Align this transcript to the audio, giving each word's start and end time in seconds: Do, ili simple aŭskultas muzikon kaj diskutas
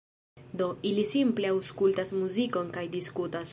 Do, 0.61 0.69
ili 0.91 1.03
simple 1.11 1.51
aŭskultas 1.53 2.15
muzikon 2.23 2.75
kaj 2.79 2.89
diskutas 2.99 3.49